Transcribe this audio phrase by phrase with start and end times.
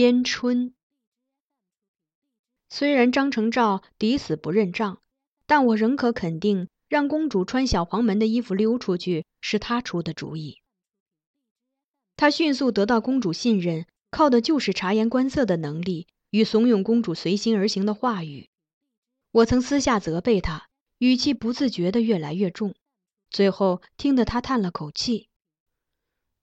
[0.00, 0.72] 边春。
[2.70, 5.02] 虽然张承照抵死不认账，
[5.44, 10.62] 但我仍可肯定，让公主穿小黄门的衣服溜出去是他出的主意。
[12.16, 18.48] 他迅速得到公主信任，靠的就是察言观色的能力与怂恿公主随心而行的话语。
[19.32, 22.74] 我曾私下责备他，语气不自觉的越来越重，
[23.28, 25.28] 最后听得他叹了口气：“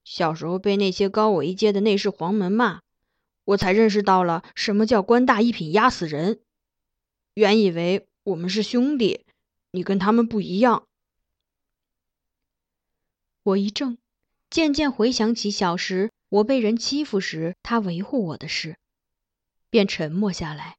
[0.05, 2.81] 小时候被那些高我一阶的内侍黄门骂。”
[3.47, 6.41] 我才认识到了什么叫官大一品压死人。
[7.33, 9.25] 原以为我们是兄弟，
[9.71, 10.85] 你跟他们不一样。
[13.43, 13.97] 我一怔，
[14.49, 18.77] 渐渐回想起小时我被人欺负时他维护我的事，
[19.69, 20.75] 便沉默下来。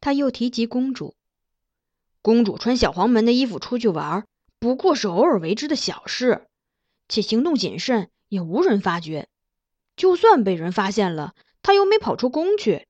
[0.00, 1.16] 他又提及公主，
[2.22, 4.24] 公主穿小黄门的衣服出去玩，
[4.60, 6.46] 不过是偶尔为之的小事，
[7.08, 9.28] 且行动谨慎，也无人发觉。
[9.96, 11.34] 就算被人发现了。
[11.62, 12.86] 他又没跑出宫去，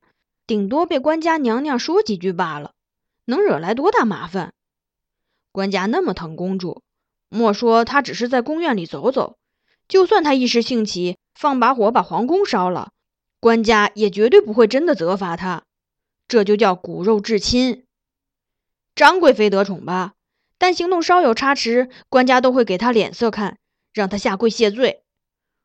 [0.47, 2.73] 顶多被官家娘娘说几句罢了，
[3.25, 4.53] 能惹来多大麻烦？
[5.53, 6.83] 官家那么疼公主，
[7.29, 9.39] 莫说他只是在宫院里走走，
[9.89, 12.93] 就算他一时兴起放把火把皇宫烧了，
[13.41, 15.65] 官家也绝对不会真的责罚他。
[16.29, 17.87] 这就叫骨肉至亲。
[18.95, 20.13] 张贵妃得宠吧，
[20.59, 23.59] 但行动稍有差池，官家都会给她脸色看，
[23.95, 25.03] 让她下跪谢罪。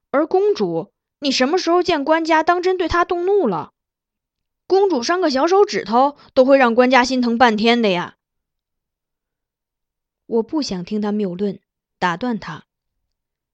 [0.10, 0.93] 而公主。
[1.24, 3.72] 你什么时候见官家当真对她动怒了？
[4.68, 8.18] 公主伤个小手指头都会让官家心疼半天的呀！
[10.26, 11.60] 我不想听他谬论，
[11.98, 12.66] 打断他：“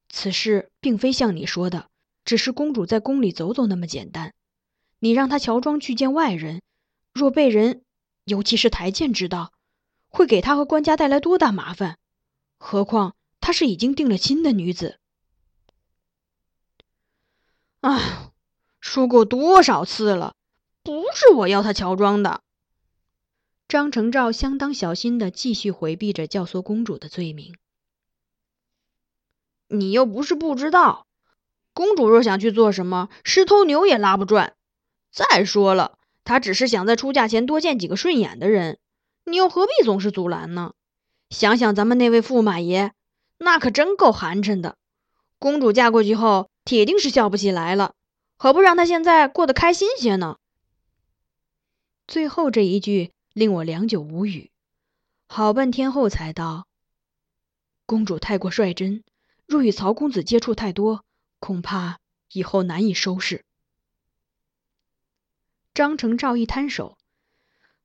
[0.09, 1.89] 此事并非像你说的，
[2.25, 4.33] 只是公主在宫里走走那么简单。
[4.99, 6.61] 你让她乔装去见外人，
[7.13, 7.83] 若被人，
[8.23, 9.51] 尤其是台谏知道，
[10.07, 11.97] 会给她和官家带来多大麻烦？
[12.57, 14.98] 何况她是已经定了亲的女子。”
[17.81, 18.31] 啊，
[18.81, 20.35] 说过多少次了，
[20.83, 22.41] 不是我要他乔装的。
[23.69, 27.55] 张承照相当小心的继续回避着教唆公主的罪名。
[29.69, 31.07] 你又不是不知道，
[31.73, 34.55] 公主若想去做什么，十头牛也拉不转。
[35.09, 38.77] 再说了，她只是想在出嫁前多见几个顺眼的人，
[39.23, 40.73] 你又何必总是阻拦呢？
[41.29, 42.91] 想想咱们那位驸马爷，
[43.37, 44.75] 那可真够寒碜的。
[45.37, 46.49] 公主嫁过去后。
[46.69, 47.95] 铁定是笑不起来了，
[48.37, 50.37] 何不让他现在过得开心些呢？
[52.07, 54.51] 最后这一句令我良久无语，
[55.25, 56.67] 好半天后才道
[57.87, 59.03] ：“公主太过率真，
[59.47, 61.03] 若与曹公子接触太多，
[61.39, 61.97] 恐怕
[62.33, 63.43] 以后难以收拾。”
[65.73, 66.99] 张成照一摊手：“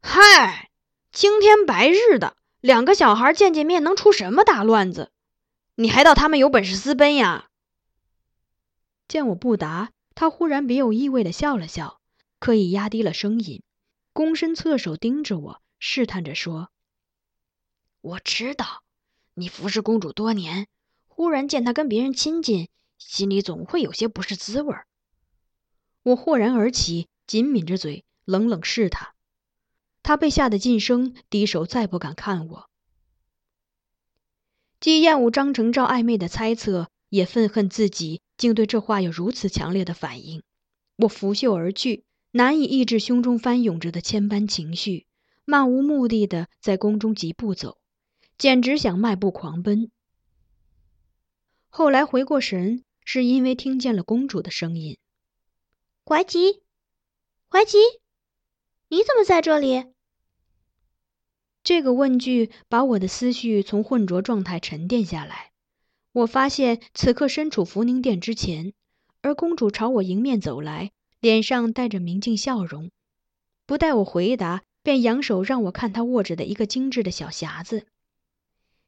[0.02, 0.68] 嗨，
[1.10, 5.10] 青天白日的，两个小孩见见面能出什么大乱子？
[5.76, 7.48] 你还道他们有本事私奔呀？”
[9.06, 12.00] 见我不答，他忽然别有意味的笑了笑，
[12.38, 13.62] 刻意压低了声音，
[14.12, 16.70] 躬身侧手盯着我，试探着说
[18.00, 18.82] ：“我知道，
[19.34, 20.68] 你服侍公主多年，
[21.06, 22.68] 忽然见她跟别人亲近，
[22.98, 24.86] 心里总会有些不是滋味儿。
[26.02, 29.14] 我豁然而起，紧抿着嘴，冷冷视他。
[30.02, 32.70] 他被吓得噤声，低手再不敢看我。
[34.80, 40.42] 既厌恶张成照暧昧的猜测，也愤恨自己竟对这话有如此强烈的反应。
[40.96, 45.06] 我拂袖而去，难以抑制胸中翻涌着的千般情绪，
[45.44, 47.78] 漫无目的的在宫中疾步走，
[48.38, 49.90] 简直想迈步狂奔。
[51.68, 54.98] 后来回过神，是因为听见了公主的声音
[56.06, 56.62] ：“怀吉，
[57.48, 57.78] 怀吉，
[58.88, 59.86] 你怎么在这里？”
[61.64, 65.53] 这个问句把我的思绪从混浊状态沉淀下来。
[66.14, 68.72] 我发现此刻身处福宁殿之前，
[69.20, 72.92] 而公主朝我迎面走来，脸上带着明净笑容，
[73.66, 77.88] 不待我回答，便扬手让我看她握着的一个精致的小匣子。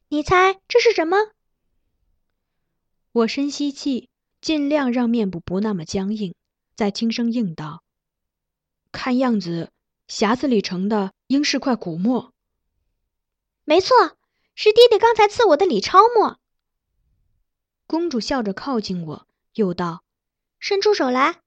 [0.07, 1.17] 你猜这是什么？
[3.11, 4.07] 我深吸气，
[4.39, 6.33] 尽量让面部不那么僵硬，
[6.77, 7.83] 再轻声应道
[8.93, 9.73] ：“看样子，
[10.07, 12.31] 匣子里盛的应是块古墨。”
[13.65, 14.15] 没错，
[14.55, 16.39] 是爹爹刚才赐我的李超墨。
[17.87, 20.03] 公主笑着靠近我，又道
[20.59, 21.39] ：“伸出手来。”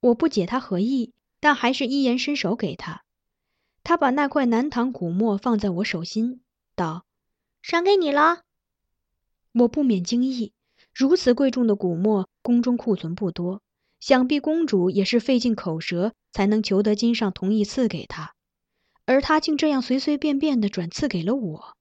[0.00, 3.02] 我不解她何意，但还是一言伸手给她。
[3.82, 6.40] 她把那块南唐古墨放在我手心，
[6.76, 7.04] 道
[7.60, 8.42] ：“赏给你了。”
[9.52, 10.52] 我不免惊异，
[10.92, 13.60] 如此贵重的古墨，宫中库存不多，
[13.98, 18.34] 想必公主也是费尽口舌才能求得金上同意赐给她。
[19.04, 21.76] 而他竟这样随随便便的转赐给了我。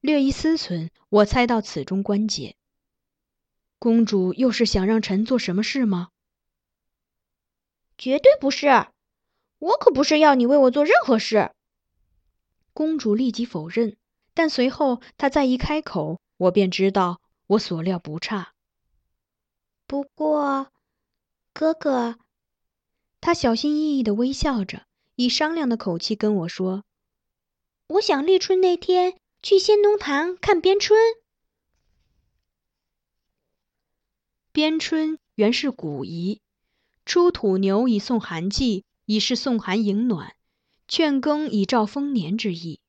[0.00, 2.56] 略一思忖，我猜到此中关节。
[3.78, 6.10] 公主又是想让臣做什么事吗？
[7.96, 8.68] 绝对不是，
[9.58, 11.50] 我可不是要你为我做任何事。
[12.72, 13.96] 公主立即否认，
[14.34, 18.52] 但随后她再一开口，我便知道我所料不差。
[19.86, 20.70] 不过，
[21.52, 22.18] 哥哥，
[23.20, 24.86] 她小心翼翼的微笑着。
[25.16, 26.84] 以商量的口气跟我说
[27.88, 30.98] ：“我想立春那天去仙农堂看边春。
[34.50, 36.40] 边春原是古仪，
[37.06, 40.32] 出土牛以送寒气，以示送寒迎暖；
[40.88, 42.80] 劝耕以兆丰年之意。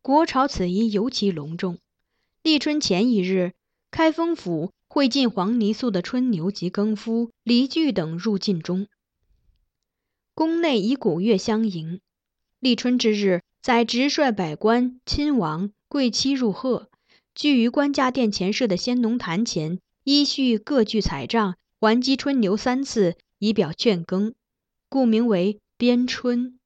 [0.00, 1.78] 国朝此仪尤其隆重。
[2.42, 3.52] 立春前一日，
[3.90, 8.88] 开封府会进黄泥塑的春牛及耕夫、犁具等入晋中。”
[10.32, 12.00] 宫内以鼓乐相迎，
[12.60, 16.88] 立春之日，载直率百官、亲王、贵戚入贺，
[17.34, 24.36] 聚于官家殿前设的先农坛前，依序各具彩帐，还击春牛三次，以表劝耕，
[24.88, 26.60] 故名为边春。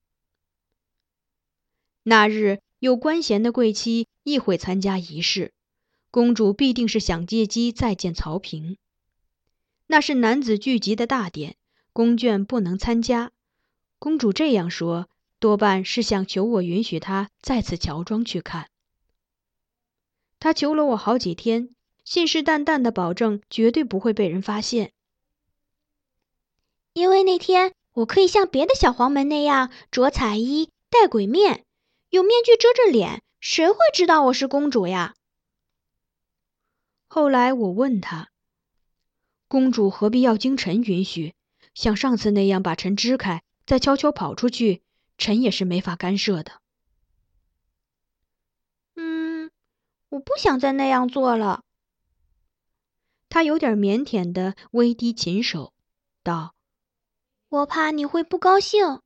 [2.03, 5.55] 那日有官衔的贵戚亦会参加仪式，
[6.11, 8.77] 公主必定是想借机再见曹平。
[9.87, 11.57] 那是男子聚集的大典，
[11.95, 13.33] 宫眷不能参加。
[13.99, 15.09] 公主这样说，
[15.41, 18.69] 多半是想求我允许他再次乔装去看。
[20.39, 24.93] 他求了我好几天，信誓旦旦的保证绝对不会被人发现。
[26.93, 31.65] 因为那天我可以像别的小黄门那样着彩衣、戴鬼面，
[32.11, 35.15] 有面具遮着脸，谁会知道我是公主呀？
[37.07, 38.31] 后来我问他
[39.49, 41.35] ：“公主何必要经臣允许，
[41.75, 44.83] 像上次那样把臣支开？”再悄悄跑出去，
[45.21, 46.63] 臣也是没法干涉的。
[48.97, 49.51] 嗯，
[50.09, 51.63] 我不想再那样做了。
[53.29, 55.75] 他有点腼腆的微低琴手，
[56.23, 56.55] 道
[57.51, 59.03] ：“我怕你会不高兴。”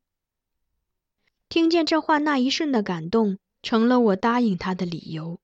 [1.50, 5.40] 听见这话，那一瞬的感动，成了我答应他的理由。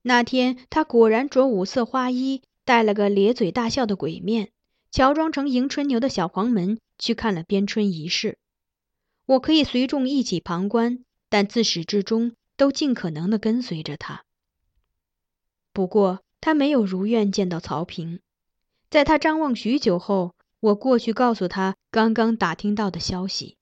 [0.00, 4.50] 那天，他果然着五色花衣，戴了个咧嘴大笑的鬼面，
[4.90, 6.80] 乔装成迎春牛的小黄门。
[7.02, 8.36] 去看了边春仪式，
[9.30, 14.24] 我可以随众一起旁观，但自始至终都尽可能的跟随着他。
[15.72, 18.18] 不过他没有如愿见到曹平，
[18.90, 23.56] 在他张望许久后，我过去告诉他刚刚打听到的消息：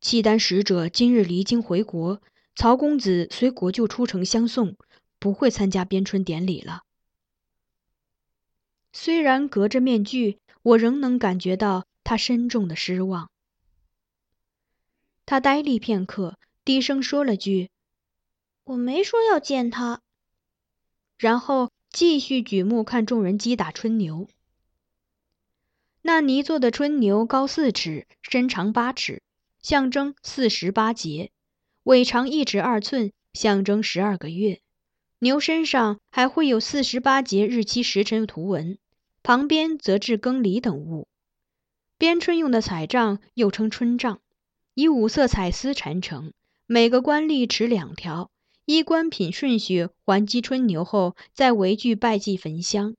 [0.00, 2.20] 契丹使者今日离京回国，
[2.56, 4.76] 曹公子随国舅出城相送，
[5.20, 6.82] 不会参加边春典礼了。
[8.92, 11.86] 虽然隔着面具，我仍能感觉到。
[12.06, 13.30] 他深重的失望。
[15.26, 17.70] 他呆立片刻，低声说了句
[18.64, 20.02] ：“我没说要见他。”
[21.18, 24.28] 然后继续举目看众人击打春牛。
[26.02, 29.22] 那泥做的春牛高四尺，身长八尺，
[29.62, 31.30] 象征四十八节；
[31.84, 34.60] 尾长一尺二寸，象征十二个月。
[35.20, 38.76] 牛身上还会有四十八节日期时辰图文，
[39.22, 41.08] 旁边则置耕犁等物。
[41.96, 44.20] 编春用的彩帐又称春帐，
[44.74, 46.32] 以五色彩丝缠成，
[46.66, 48.30] 每个官吏持两条，
[48.64, 52.96] 依官品顺序还击春牛后，再围聚拜祭焚香。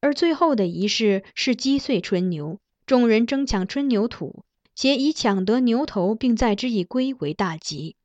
[0.00, 7.96] 而最后的仪式是击碎春牛，众人争抢春牛土，且以抢得牛头并载之以归为大吉，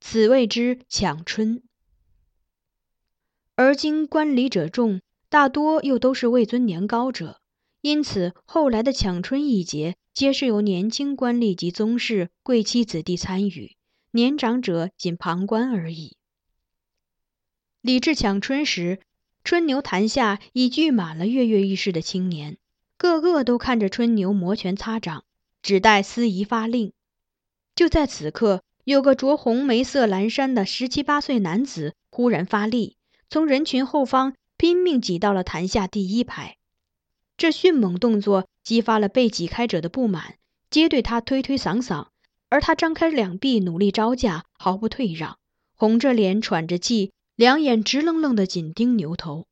[0.00, 1.62] 此谓之抢春。
[3.54, 7.40] 而今观礼者众，大多又都是位尊年高者。
[7.82, 13.76] 因此，后来的抢春一节，皆是由年轻官吏及宗室、贵戚子弟参与，
[14.12, 16.16] 年长者仅旁观而已。
[17.82, 19.00] 李治抢春时，
[19.44, 22.56] 春牛坛下已聚满了跃跃欲试的青年，
[22.96, 25.24] 个个都看着春牛摩拳擦掌，
[25.60, 26.94] 只待司仪发令。
[27.74, 32.96] 就在此刻，有个着红梅色蓝衫的十七八岁男子忽然发力，
[33.28, 36.56] 从人群后方拼命挤到了坛下第一排。
[37.36, 40.38] 这迅猛动作激发了被挤开者的不满，
[40.70, 42.08] 皆对他推推搡搡，
[42.48, 45.38] 而他张开两臂，努力招架，毫不退让，
[45.76, 49.46] 红着脸，喘着气，两眼直愣愣的紧盯牛头。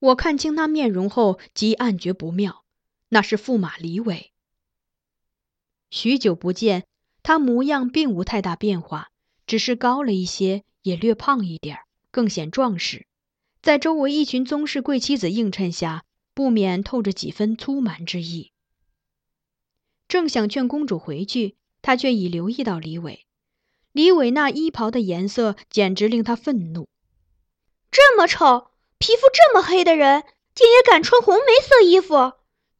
[0.00, 2.64] 我看清他面容后，即暗觉不妙，
[3.08, 4.32] 那是驸马李伟。
[5.90, 6.86] 许久不见，
[7.22, 9.10] 他模样并无太大变化，
[9.46, 11.78] 只是高了一些，也略胖一点，
[12.10, 13.06] 更显壮实。
[13.62, 18.50] 在周围一群宗室贵妻子映衬下，不免透着几分粗蛮之意。
[20.08, 23.24] 正想劝公主回去，他却已留意到李伟。
[23.92, 26.88] 李伟那衣袍的颜色简直令他愤怒。
[27.90, 30.24] 这么丑、皮肤这么黑的人，
[30.54, 32.32] 竟也敢穿红梅色衣服，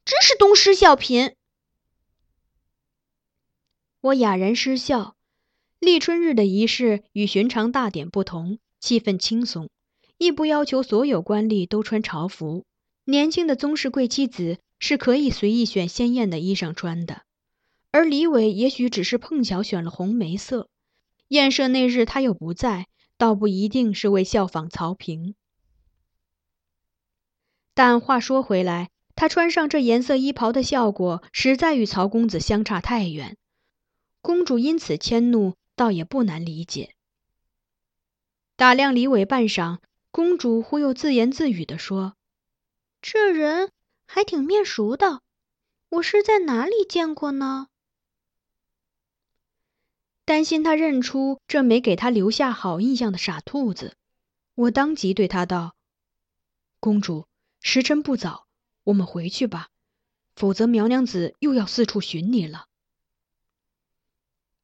[0.03, 1.33] 真是东施效颦。
[4.01, 5.15] 我哑然失笑。
[5.79, 9.69] 立春日的仪式与寻常大典不同，气氛轻松。
[10.17, 12.65] 亦不要求所有官吏都穿朝服，
[13.05, 17.21] 年轻的宗室贵妻子是可以随意选鲜艳的衣裳穿的。
[17.91, 20.67] 而李伟也许只是碰巧选了红梅色，
[21.29, 25.35] 宴社那日他又不在，倒不一定是为效仿曹平。
[27.73, 33.37] 但话说回来，他穿上这颜色衣袍的效果，实在与曹公子相差太远，
[34.21, 36.95] 公主因此迁怒，倒也不难理解。
[38.55, 39.77] 打量李伟半晌。
[40.11, 42.15] 公主忽又自言自语地说
[43.07, 43.71] ：“这人
[44.07, 45.21] 还挺面熟的，
[45.89, 47.67] 我是在哪里见过呢？”
[50.25, 53.95] 担心他认出这没给他留下好印象的傻兔子，
[54.55, 55.75] 我当即对他道
[56.81, 57.27] ：“公主，
[57.61, 58.47] 时辰不早，
[58.85, 59.69] 我们回去吧，
[60.35, 62.65] 否则苗娘子又要四处寻你了。”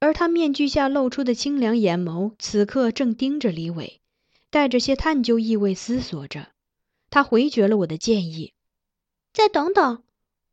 [0.02, 4.02] 而他面具下露出的清凉眼眸，此刻正盯着李伟。
[4.50, 6.52] 带着些探究意味，思索着，
[7.12, 8.56] 他回绝了我的建议。
[9.32, 10.04] 再等等，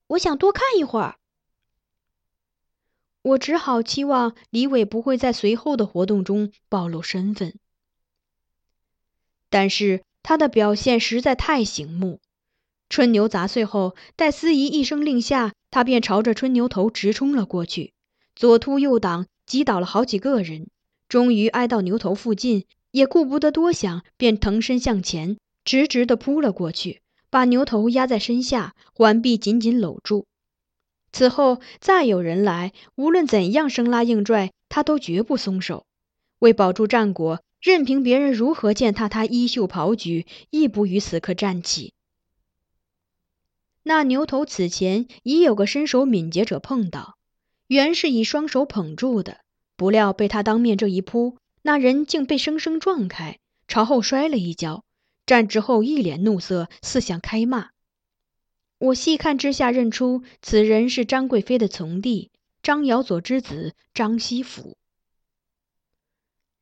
[0.09, 1.17] 我想多看一会儿。
[3.23, 7.59] 我只好期望李伟不会在随后的活动中暴露身份，
[9.49, 12.21] 但是他的表现实在太醒目。
[12.89, 17.93] 春牛砸碎后，待司仪一声令下，他便朝着春牛头直冲了过去，
[18.35, 20.69] 左突右挡，击倒了好几个人，
[21.09, 22.67] 终于挨到牛头附近。
[22.91, 25.37] 也顾不得多想，便腾身向前，
[25.69, 30.25] 直直地扑了过去，把牛头压在身下，环臂紧紧搂住。
[31.13, 35.85] 此后再有人来，无论怎样生拉硬拽，他都绝不松手。
[36.39, 41.93] 为保住战果，任凭别人如何践踏他衣袖袍裾，亦不与此刻站起。
[43.83, 47.19] 那牛头此前已有个身手敏捷者碰到，
[47.67, 49.41] 原是以双手捧住的，
[49.77, 51.37] 不料被他当面这一扑。
[51.61, 54.83] 那人竟被生生撞开，朝后摔了一跤，
[55.29, 57.69] 站直后一脸怒色，似想开骂。
[58.79, 62.31] 我细看之下，认出此人是张贵妃的从弟
[62.63, 64.79] 张瑶佐之子张西府。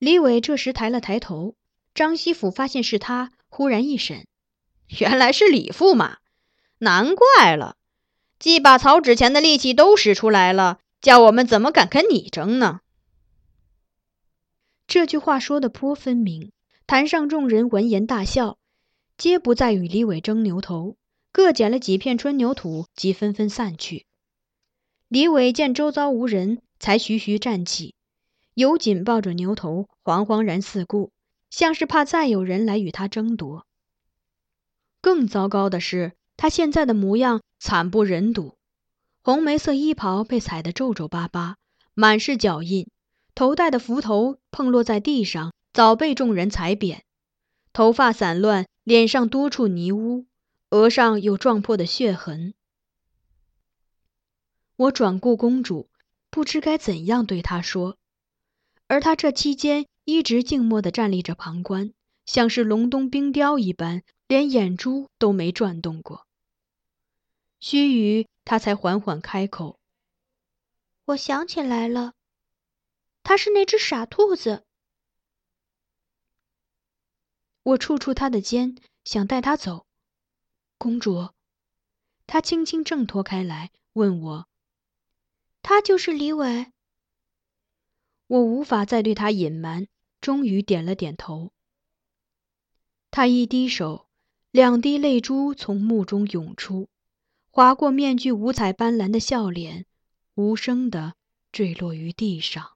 [0.01, 1.55] 李伟这时抬了抬头，
[1.95, 4.27] 张西府发现是他，忽然一审，
[4.99, 6.19] 原来是李驸马，
[6.79, 7.77] 难怪了，
[8.41, 12.81] 既把曹纸钱的力气都使出来了，叫我们怎么敢跟你争呢？
[14.89, 16.51] 这句话说的颇分明，
[16.89, 18.59] 坛上众人闻言大笑，
[19.19, 20.97] 皆不再与李伟争牛头，
[21.33, 24.07] 各捡了几片春牛土，即纷纷散去。
[25.09, 27.97] 李伟见周遭无人，才徐徐站起，
[28.55, 31.11] 犹紧抱着牛头，惶惶然四顾，
[31.51, 33.67] 像是怕再有人来与他争夺。
[35.01, 38.55] 更糟糕的是，他现在的模样惨不忍睹，
[39.23, 41.57] 红梅色衣袍被踩得皱皱巴巴，
[41.95, 42.89] 满是脚印。
[43.35, 47.01] 头戴的幞头碰落在地上，早被众人踩扁；
[47.75, 50.25] 头发散乱，脸上多处泥污，
[50.71, 52.55] 额上有撞破的血痕。
[54.77, 55.91] 我转顾公主，
[56.31, 57.99] 不知该怎样对她说，
[58.87, 61.93] 而她这期间一直静默地站立着旁观，
[62.25, 66.27] 像是隆冬冰雕一般，连眼珠都没转动过。
[67.61, 69.79] 须臾，她才缓缓开口
[71.05, 72.15] ：“我想起来了，
[73.23, 74.63] 他是那只傻兔子。”
[77.67, 79.87] 我触触他的肩，想带他走。
[80.79, 81.31] 公主，
[82.25, 84.47] 她轻轻挣脱开来，问我。
[85.63, 86.67] 他就是李伟。
[88.29, 89.89] 我无法再对他隐瞒，
[90.21, 91.51] 终于点了点头。
[93.11, 94.07] 他一低手，
[94.53, 96.89] 两滴泪珠从目中涌出，
[97.51, 99.87] 划过面具五彩斑斓的笑脸，
[100.35, 101.15] 无声的
[101.51, 102.76] 坠落于地上。